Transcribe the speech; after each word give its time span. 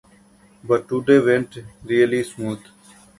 But 0.63 0.89
today 0.89 1.19
went 1.19 1.59
really 1.83 2.23
smooth. 2.23 2.63